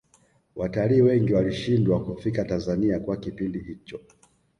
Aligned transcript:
watalii 0.55 1.01
wengi 1.01 1.33
walishindwa 1.33 2.05
kufika 2.05 2.45
tanzania 2.45 2.99
kwa 2.99 3.17
kipindi 3.17 3.59
hicho 3.59 3.99